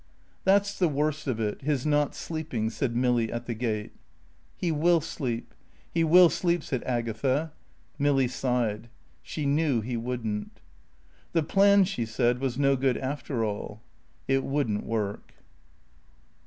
[0.45, 3.91] "That's the worst of it his not sleeping," said Milly at the gate.
[4.57, 5.53] "He will sleep.
[5.93, 7.51] He will sleep," said Agatha.
[7.99, 8.89] Milly sighed.
[9.21, 10.59] She knew he wouldn't.
[11.33, 13.79] The plan, she said, was no good after all.
[14.27, 15.35] It wouldn't work.